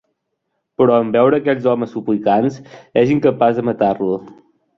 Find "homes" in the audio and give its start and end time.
1.73-1.93